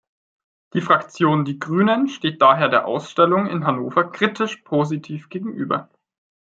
Die 0.73 0.81
Fraktion 0.81 1.45
Die 1.45 1.59
Grünen 1.59 2.07
steht 2.07 2.41
daher 2.41 2.69
der 2.69 2.87
Ausstellung 2.87 3.45
in 3.45 3.67
Hannover 3.67 4.03
kritisch 4.11 4.55
positiv 4.63 5.29
gegenüber. 5.29 5.91